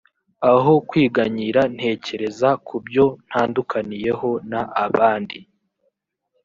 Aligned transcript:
aho 0.53 0.73
kwiganyira 0.89 1.61
ntekereza 1.75 2.49
ku 2.67 2.75
byo 2.85 3.05
ntandukaniyeho 3.27 4.29
n 4.49 4.53
abandi 4.85 5.39